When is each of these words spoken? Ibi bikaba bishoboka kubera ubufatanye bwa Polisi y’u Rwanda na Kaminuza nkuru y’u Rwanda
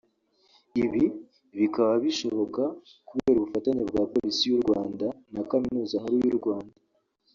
Ibi 0.83 1.03
bikaba 1.59 1.93
bishoboka 2.03 2.63
kubera 3.07 3.37
ubufatanye 3.39 3.83
bwa 3.89 4.03
Polisi 4.11 4.43
y’u 4.49 4.61
Rwanda 4.63 5.07
na 5.33 5.41
Kaminuza 5.49 5.95
nkuru 6.01 6.17
y’u 6.25 6.37
Rwanda 6.39 6.75